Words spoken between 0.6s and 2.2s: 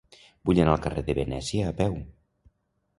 anar al carrer de Venècia a peu.